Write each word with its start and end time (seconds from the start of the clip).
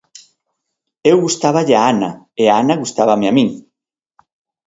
Eu 1.11 1.17
gustáballe 1.25 1.75
á 1.81 1.83
Ana 1.91 2.11
e 2.41 2.43
a 2.49 2.55
Ana 2.61 2.79
gustábame 2.83 3.25
a 3.27 3.35
min. 3.37 3.49